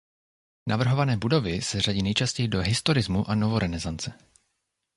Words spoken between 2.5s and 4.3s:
historismu a novorenesance.